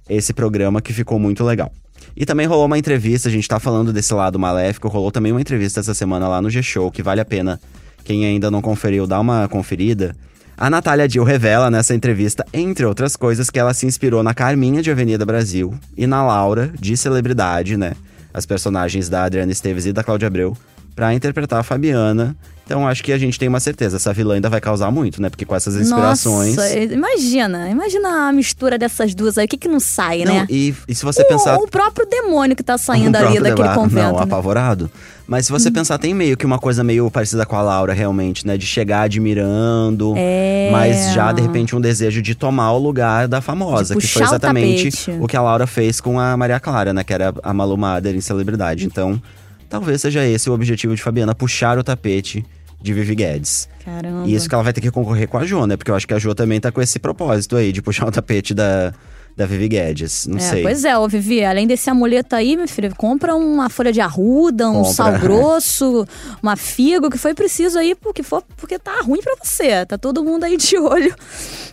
esse 0.10 0.34
programa 0.34 0.82
que 0.82 0.92
ficou 0.92 1.20
muito 1.20 1.44
legal. 1.44 1.72
E 2.18 2.26
também 2.26 2.48
rolou 2.48 2.66
uma 2.66 2.80
entrevista, 2.80 3.30
a 3.30 3.32
gente 3.32 3.48
tá 3.48 3.60
falando 3.60 3.94
desse 3.94 4.12
lado 4.12 4.40
maléfico, 4.40 4.88
rolou 4.88 5.12
também 5.12 5.32
uma 5.32 5.42
entrevista 5.42 5.80
essa 5.80 5.94
semana 5.94 6.28
lá 6.28 6.42
no 6.42 6.50
G-Show, 6.50 6.90
que 6.90 7.04
vale 7.04 7.22
a 7.22 7.26
pena, 7.26 7.62
quem 8.04 8.26
ainda 8.26 8.50
não 8.50 8.60
conferiu, 8.60 9.06
dá 9.06 9.20
uma 9.20 9.48
conferida, 9.48 10.16
A 10.56 10.70
Natália 10.70 11.08
Dill 11.08 11.24
revela 11.24 11.72
nessa 11.72 11.96
entrevista, 11.96 12.46
entre 12.54 12.86
outras 12.86 13.16
coisas, 13.16 13.50
que 13.50 13.60
ela 13.60 13.74
se 13.74 13.88
inspirou 13.88 14.22
na 14.22 14.34
Carminha 14.36 14.84
de 14.84 14.92
Avenida 14.92 15.26
Brasil 15.26 15.74
e 15.98 16.06
na 16.06 16.24
Laura, 16.24 16.72
de 16.80 16.96
Celebridade, 16.96 17.76
né? 17.76 17.94
As 18.32 18.46
personagens 18.46 19.10
da 19.10 19.24
Adriana 19.24 19.52
Esteves 19.52 19.86
e 19.88 19.94
da 19.94 20.04
Cláudia 20.04 20.28
Abreu, 20.28 20.56
para 20.96 21.14
interpretar 21.14 21.60
a 21.60 21.64
Fabiana. 21.64 22.36
Então 22.66 22.88
acho 22.88 23.04
que 23.04 23.12
a 23.12 23.18
gente 23.18 23.38
tem 23.38 23.50
uma 23.50 23.60
certeza, 23.60 23.98
essa 23.98 24.14
vilã 24.14 24.36
ainda 24.36 24.50
vai 24.50 24.62
causar 24.62 24.90
muito, 24.90 25.22
né? 25.22 25.30
Porque 25.30 25.44
com 25.44 25.54
essas 25.54 25.76
inspirações. 25.76 26.56
Nossa, 26.56 26.80
imagina, 26.80 27.70
imagina 27.70 28.30
a 28.30 28.32
mistura 28.32 28.78
dessas 28.78 29.14
duas 29.14 29.38
aí, 29.38 29.44
o 29.46 29.48
que, 29.50 29.58
que 29.58 29.68
não 29.68 29.82
sai, 29.82 30.24
Não, 30.24 30.34
né? 30.34 30.48
e, 30.50 30.74
e 30.88 30.96
se 30.96 31.04
você 31.04 31.24
o, 31.24 31.28
pensar. 31.28 31.58
o 31.58 31.68
próprio 31.68 32.08
demônio 32.08 32.56
que 32.56 32.64
tá 32.64 32.78
saindo 32.78 33.16
O 33.16 33.18
ali 33.18 33.38
daquele 33.42 33.68
deba- 33.68 33.74
convento. 33.76 34.06
Não, 34.08 34.14
né? 34.14 34.20
Hum. 34.20 34.24
apavorado. 34.24 34.90
Mas 35.28 35.46
se 35.46 35.52
você 35.52 35.70
pensar, 35.70 35.98
tem 35.98 36.14
meio 36.14 36.38
que 36.38 36.46
uma 36.46 36.58
coisa 36.58 36.86
meio 36.86 37.12
parecida 37.12 37.46
com 37.46 37.58
a 37.58 37.62
Laura, 37.62 37.92
realmente, 37.92 38.48
né? 38.48 38.58
De 38.58 38.66
chegar 38.66 39.02
admirando, 39.02 40.14
É. 40.16 40.70
mas 40.72 41.12
já, 41.14 41.34
de 41.34 41.42
repente, 41.42 41.76
um 41.76 41.82
desejo 41.82 42.22
de 42.22 42.34
tomar 42.34 42.72
o 42.72 42.78
lugar 42.80 43.28
da 43.28 43.42
famosa. 43.42 43.94
Que 43.96 44.08
foi 44.08 44.22
o 44.22 44.26
exatamente 44.26 44.90
tapete. 44.92 45.22
o 45.22 45.28
que 45.28 45.36
a 45.36 45.42
Laura 45.42 45.68
fez 45.68 46.00
com 46.00 46.18
a 46.18 46.36
Maria 46.38 46.60
Clara, 46.62 46.94
né? 46.94 47.04
Que 47.04 47.14
era 47.14 47.34
a 47.44 47.54
Malu 47.54 47.78
Mader 47.78 48.16
em 48.16 48.22
celebridade. 48.22 48.86
Então, 48.86 49.22
talvez 49.74 50.02
seja 50.02 50.24
esse 50.26 50.50
o 50.50 50.54
objetivo 50.54 50.96
de 50.96 51.02
Fabiana, 51.02 51.34
puxar 51.34 51.78
o 51.80 51.84
tapete 51.84 52.46
de 52.82 52.94
Vivi 52.94 53.16
Guedes. 53.16 53.68
Caramba. 53.84 54.28
E 54.28 54.36
isso 54.36 54.48
que 54.48 54.54
ela 54.54 54.64
vai 54.64 54.72
ter 54.74 54.82
que 54.82 54.92
concorrer 54.92 55.28
com 55.28 55.38
a 55.38 55.46
Jo, 55.46 55.66
né? 55.66 55.76
Porque 55.78 55.90
eu 55.90 55.96
acho 55.96 56.08
que 56.08 56.14
a 56.14 56.20
Jo 56.20 56.36
também 56.36 56.60
tá 56.60 56.72
com 56.72 56.82
esse 56.82 57.00
propósito 57.00 57.56
aí, 57.56 57.72
de 57.72 57.82
puxar 57.82 58.06
o 58.08 58.12
tapete 58.12 58.54
da, 58.54 58.94
da 59.38 59.46
Vivi 59.46 59.68
Guedes. 59.70 60.28
Não 60.28 60.38
É, 60.38 60.42
sei. 60.42 60.62
Pois 60.64 60.84
é, 60.86 60.98
ô 60.98 61.08
Vivi, 61.08 61.44
além 61.46 61.66
desse 61.66 61.90
amuleto 61.90 62.36
aí, 62.36 62.56
meu 62.58 62.68
filho, 62.68 62.94
compra 62.96 63.34
uma 63.36 63.70
folha 63.70 63.92
de 63.92 64.00
arruda, 64.02 64.70
um 64.70 64.74
Compra. 64.84 64.92
sal 64.94 65.18
grosso, 65.20 66.06
uma 66.42 66.56
figo, 66.58 67.10
que 67.10 67.18
foi 67.18 67.34
preciso 67.34 67.80
aí, 67.80 67.96
porque, 67.96 68.22
for, 68.22 68.44
porque 68.58 68.78
tá 68.78 69.00
ruim 69.02 69.22
pra 69.22 69.34
você. 69.42 69.86
Tá 69.86 69.98
todo 69.98 70.24
mundo 70.24 70.44
aí 70.44 70.56
de 70.58 70.78
olho 70.78 71.14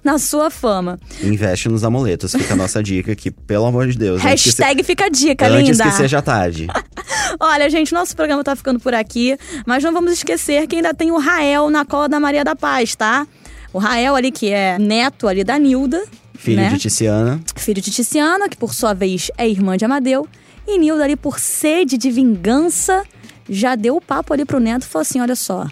na 0.04 0.16
sua 0.18 0.48
fama. 0.48 0.98
Investe 1.22 1.68
nos 1.68 1.82
amuletos, 1.84 2.32
fica 2.32 2.54
a 2.54 2.56
nossa 2.56 2.80
dica 2.82 3.12
aqui, 3.12 3.30
pelo 3.32 3.66
amor 3.66 3.88
de 3.88 3.98
Deus. 3.98 4.24
antes 4.24 4.44
que 4.44 4.52
se- 4.52 4.62
Hashtag 4.62 4.84
fica 4.84 5.04
a 5.06 5.08
dica, 5.08 5.46
Antes 5.48 5.76
linda. 5.78 5.84
que 5.90 5.96
seja 5.96 6.22
tarde. 6.22 6.66
Olha, 7.38 7.68
gente, 7.70 7.92
nosso 7.92 8.16
programa 8.16 8.42
tá 8.42 8.56
ficando 8.56 8.80
por 8.80 8.94
aqui, 8.94 9.36
mas 9.66 9.84
não 9.84 9.92
vamos 9.92 10.12
esquecer 10.12 10.66
que 10.66 10.76
ainda 10.76 10.92
tem 10.94 11.10
o 11.10 11.18
Rael 11.18 11.70
na 11.70 11.84
cola 11.84 12.08
da 12.08 12.18
Maria 12.18 12.44
da 12.44 12.56
Paz, 12.56 12.94
tá? 12.94 13.26
O 13.72 13.78
Rael 13.78 14.16
ali, 14.16 14.30
que 14.30 14.50
é 14.50 14.78
neto 14.78 15.28
ali 15.28 15.44
da 15.44 15.58
Nilda. 15.58 16.02
Filho 16.34 16.62
né? 16.62 16.70
de 16.70 16.78
Tiziana. 16.78 17.40
filho 17.56 17.80
de 17.80 17.90
Tiziana, 17.90 18.48
que 18.48 18.56
por 18.56 18.74
sua 18.74 18.94
vez 18.94 19.30
é 19.36 19.48
irmã 19.48 19.76
de 19.76 19.84
Amadeu. 19.84 20.26
E 20.66 20.78
Nilda 20.78 21.04
ali, 21.04 21.16
por 21.16 21.38
sede 21.38 21.96
de 21.96 22.10
vingança, 22.10 23.04
já 23.48 23.74
deu 23.74 23.96
o 23.96 24.00
papo 24.00 24.32
ali 24.32 24.44
pro 24.44 24.58
neto 24.58 24.82
e 24.82 24.86
falou 24.86 25.02
assim: 25.02 25.20
olha 25.20 25.36
só, 25.36 25.66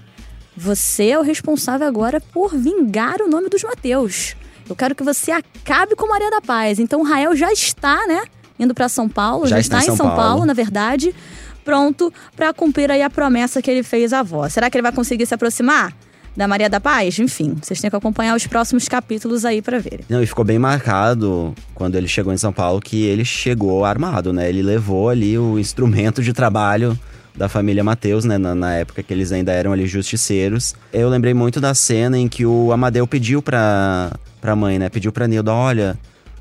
você 0.56 1.10
é 1.10 1.18
o 1.18 1.22
responsável 1.22 1.86
agora 1.86 2.20
por 2.20 2.54
vingar 2.56 3.22
o 3.22 3.28
nome 3.28 3.48
dos 3.48 3.62
Mateus. 3.62 4.36
Eu 4.68 4.76
quero 4.76 4.94
que 4.94 5.02
você 5.02 5.30
acabe 5.30 5.94
com 5.94 6.06
Maria 6.08 6.30
da 6.30 6.40
Paz. 6.40 6.78
Então 6.78 7.00
o 7.00 7.04
Rael 7.04 7.34
já 7.34 7.52
está, 7.52 8.06
né? 8.06 8.24
Indo 8.58 8.74
para 8.74 8.88
São 8.88 9.08
Paulo, 9.08 9.46
já, 9.46 9.60
está, 9.60 9.78
em 9.78 9.96
São, 9.96 9.96
Paulo. 9.96 10.44
na 10.44 10.52
verdade, 10.52 11.14
pronto 11.72 12.10
para 12.34 12.54
cumprir 12.54 12.90
aí 12.90 13.02
a 13.02 13.10
promessa 13.10 13.60
que 13.60 13.70
ele 13.70 13.82
fez 13.82 14.14
à 14.14 14.20
avó. 14.20 14.48
Será 14.48 14.70
que 14.70 14.76
ele 14.78 14.82
vai 14.82 14.92
conseguir 14.92 15.26
se 15.26 15.34
aproximar 15.34 15.92
da 16.34 16.48
Maria 16.48 16.70
da 16.70 16.80
Paz? 16.80 17.18
Enfim, 17.18 17.56
vocês 17.62 17.78
têm 17.78 17.90
que 17.90 17.96
acompanhar 17.96 18.34
os 18.34 18.46
próximos 18.46 18.88
capítulos 18.88 19.44
aí 19.44 19.60
para 19.60 19.78
verem. 19.78 20.00
Não, 20.08 20.22
e 20.22 20.26
ficou 20.26 20.46
bem 20.46 20.58
marcado 20.58 21.54
quando 21.74 21.94
ele 21.96 22.08
chegou 22.08 22.32
em 22.32 22.38
São 22.38 22.54
Paulo 22.54 22.80
que 22.80 23.04
ele 23.04 23.22
chegou 23.22 23.84
armado, 23.84 24.32
né? 24.32 24.48
Ele 24.48 24.62
levou 24.62 25.10
ali 25.10 25.38
o 25.38 25.58
instrumento 25.58 26.22
de 26.22 26.32
trabalho 26.32 26.98
da 27.36 27.50
família 27.50 27.84
Mateus, 27.84 28.24
né? 28.24 28.38
Na, 28.38 28.54
na 28.54 28.74
época 28.76 29.02
que 29.02 29.12
eles 29.12 29.30
ainda 29.30 29.52
eram 29.52 29.70
ali 29.72 29.86
justiceiros. 29.86 30.74
Eu 30.90 31.10
lembrei 31.10 31.34
muito 31.34 31.60
da 31.60 31.74
cena 31.74 32.16
em 32.16 32.28
que 32.28 32.46
o 32.46 32.72
Amadeu 32.72 33.06
pediu 33.06 33.42
pra, 33.42 34.10
pra 34.40 34.56
mãe, 34.56 34.78
né? 34.78 34.88
Pediu 34.88 35.12
pra 35.12 35.28
Nilda, 35.28 35.52
olha, 35.52 35.98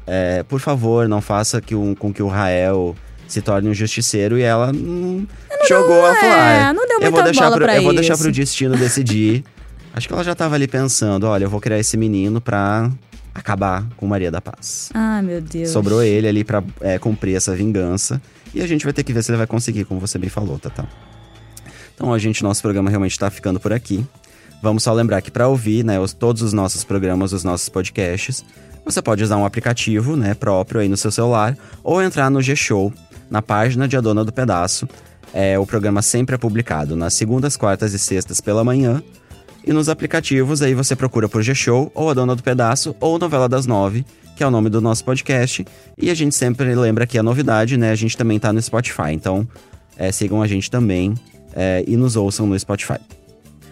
é, 0.07 0.41
por 0.43 0.61
favor, 0.61 1.05
não 1.09 1.19
faça 1.19 1.59
que 1.59 1.75
o- 1.75 1.95
com 1.99 2.13
que 2.13 2.23
o 2.23 2.27
Rael 2.29 2.95
se 3.27 3.41
torne 3.41 3.69
um 3.69 3.73
justiceiro. 3.73 4.37
E 4.37 4.41
ela 4.41 4.71
hum, 4.73 5.25
jogou, 5.67 5.97
ela 6.05 6.15
falou, 6.15 6.35
é, 6.35 6.61
"Ah, 6.63 6.73
não 6.73 6.87
deu 6.87 6.95
eu 6.97 7.01
muita 7.01 7.11
vou 7.11 7.23
deixar 7.23 7.43
bola 7.49 7.57
pro, 7.57 7.69
Eu 7.71 7.83
vou 7.83 7.93
deixar 7.93 8.13
isso." 8.13 8.23
pro 8.23 8.31
destino 8.31 8.75
decidir. 8.77 9.43
Acho 9.93 10.07
que 10.07 10.13
ela 10.13 10.23
já 10.23 10.35
tava 10.35 10.53
ali 10.55 10.67
pensando, 10.67 11.25
olha, 11.25 11.45
eu 11.45 11.49
vou 11.49 11.59
criar 11.59 11.79
esse 11.79 11.97
menino 11.97 12.39
pra 12.39 12.89
acabar 13.33 13.83
com 13.97 14.05
Maria 14.07 14.29
da 14.31 14.39
Paz. 14.39 14.89
Ah, 14.93 15.21
meu 15.23 15.41
Deus. 15.41 15.69
Sobrou 15.69 16.03
ele 16.03 16.27
ali 16.27 16.43
pra 16.43 16.63
é, 16.81 16.99
cumprir 16.99 17.35
essa 17.35 17.55
vingança. 17.55 18.21
E 18.53 18.61
a 18.61 18.67
gente 18.67 18.83
vai 18.83 18.93
ter 18.93 19.03
que 19.03 19.11
ver 19.11 19.23
se 19.23 19.31
ele 19.31 19.37
vai 19.37 19.47
conseguir, 19.47 19.85
como 19.85 19.99
você 19.99 20.17
bem 20.19 20.29
falou, 20.29 20.57
Tata. 20.59 20.87
Então, 21.95 22.13
a 22.13 22.19
gente, 22.19 22.43
nosso 22.43 22.61
programa 22.61 22.89
realmente 22.89 23.17
tá 23.17 23.29
ficando 23.29 23.59
por 23.59 23.73
aqui. 23.73 24.05
Vamos 24.61 24.83
só 24.83 24.93
lembrar 24.93 25.21
que 25.21 25.31
para 25.31 25.47
ouvir, 25.47 25.83
né, 25.83 25.99
os- 25.99 26.13
todos 26.13 26.41
os 26.41 26.53
nossos 26.53 26.83
programas, 26.83 27.33
os 27.33 27.43
nossos 27.43 27.69
podcasts, 27.69 28.43
você 28.85 29.01
pode 29.01 29.23
usar 29.23 29.37
um 29.37 29.45
aplicativo, 29.45 30.15
né, 30.15 30.33
próprio 30.33 30.81
aí 30.81 30.87
no 30.87 30.97
seu 30.97 31.11
celular, 31.11 31.57
ou 31.83 32.01
entrar 32.01 32.29
no 32.29 32.41
G-Show, 32.41 32.93
na 33.29 33.41
página 33.41 33.87
de 33.87 33.97
A 33.97 34.01
Dona 34.01 34.23
do 34.23 34.31
Pedaço. 34.31 34.87
É, 35.33 35.59
o 35.59 35.65
programa 35.65 36.01
sempre 36.01 36.35
é 36.35 36.37
publicado 36.37 36.95
nas 36.95 37.13
segundas, 37.13 37.57
quartas 37.57 37.93
e 37.93 37.99
sextas 37.99 38.39
pela 38.39 38.63
manhã. 38.63 39.01
E 39.65 39.73
nos 39.73 39.89
aplicativos, 39.89 40.61
aí 40.61 40.73
você 40.73 40.95
procura 40.95 41.27
por 41.27 41.41
G-Show, 41.41 41.91
ou 41.93 42.09
A 42.09 42.13
Dona 42.13 42.35
do 42.35 42.41
Pedaço, 42.41 42.95
ou 42.99 43.19
Novela 43.19 43.49
das 43.49 43.65
Nove, 43.65 44.05
que 44.35 44.43
é 44.43 44.47
o 44.47 44.51
nome 44.51 44.69
do 44.69 44.79
nosso 44.79 45.03
podcast. 45.03 45.65
E 45.97 46.09
a 46.09 46.13
gente 46.13 46.33
sempre 46.35 46.73
lembra 46.73 47.05
que 47.05 47.17
a 47.17 47.23
novidade, 47.23 47.75
né? 47.75 47.91
A 47.91 47.95
gente 47.95 48.15
também 48.15 48.39
tá 48.39 48.53
no 48.53 48.61
Spotify. 48.61 49.11
Então, 49.11 49.47
é, 49.97 50.11
sigam 50.11 50.41
a 50.41 50.47
gente 50.47 50.71
também 50.71 51.15
é, 51.53 51.83
e 51.85 51.97
nos 51.97 52.15
ouçam 52.15 52.47
no 52.47 52.57
Spotify. 52.57 52.99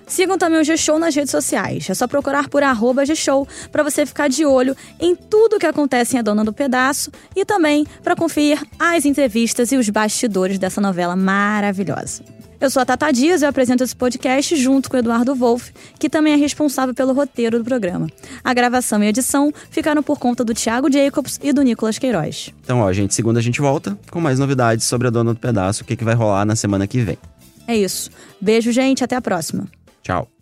Sigam 0.08 0.38
também 0.38 0.62
o 0.62 0.64
G-Show 0.64 1.00
nas 1.00 1.16
redes 1.16 1.32
sociais. 1.32 1.90
É 1.90 1.94
só 1.94 2.08
procurar 2.08 2.48
por 2.50 2.64
arroba 2.64 3.06
G-Show 3.06 3.48
pra 3.72 3.84
você 3.84 4.06
ficar 4.06 4.28
de 4.28 4.46
olho 4.46 4.76
em 5.00 5.16
tudo 5.16 5.60
que 5.60 5.66
acontece 5.66 6.16
em 6.16 6.20
A 6.20 6.22
Dona 6.22 6.44
do 6.44 6.54
Pedaço 6.54 7.12
e 7.36 7.44
também 7.44 7.86
pra 8.04 8.16
conferir 8.16 8.62
as 8.80 9.06
entrevistas 9.06 9.72
e 9.72 9.78
os 9.78 9.90
bastidores 9.90 10.60
dessa 10.60 10.80
novela 10.80 11.16
maravilhosa. 11.16 12.24
Eu 12.60 12.70
sou 12.70 12.82
a 12.82 12.86
Tata 12.86 13.12
Dias 13.12 13.42
e 13.42 13.46
eu 13.46 13.50
apresento 13.50 13.84
esse 13.84 13.96
podcast 13.96 14.56
junto 14.56 14.90
com 14.90 14.96
o 14.96 15.00
Eduardo 15.00 15.36
Wolff, 15.36 15.74
que 16.00 16.10
também 16.10 16.34
é 16.34 16.36
responsável 16.38 16.96
pelo 16.96 17.14
roteiro 17.14 17.60
do 17.60 17.66
programa. 17.66 18.08
A 18.44 18.54
gravação 18.54 19.04
e 19.04 19.08
edição 19.08 19.54
ficaram 19.70 20.02
por 20.02 20.18
conta 20.18 20.44
do 20.44 20.54
Thiago 20.54 20.92
Jacobs 20.92 21.40
e 21.44 21.52
do 21.52 21.62
Nicolas 21.62 22.00
Queiroz. 22.00 22.52
Então, 22.64 22.80
ó, 22.80 22.92
gente, 22.94 23.14
segunda 23.14 23.40
a 23.40 23.44
gente 23.44 23.60
volta 23.60 23.98
com 24.10 24.22
mais 24.22 24.40
novidades 24.40 24.86
sobre 24.86 25.08
a 25.08 25.12
Dona 25.12 25.34
do 25.34 25.40
Pedaço, 25.40 25.84
o 25.84 25.86
que, 25.86 25.98
que 25.98 26.04
vai 26.04 26.16
rolar 26.16 26.46
na 26.46 26.56
semana 26.56 26.88
que 26.88 27.02
vem. 27.02 27.18
É 27.68 27.76
isso. 27.76 28.10
Beijo, 28.40 28.72
gente. 28.72 29.04
Até 29.04 29.16
a 29.16 29.22
próxima. 29.22 29.68
Tchau. 30.06 30.35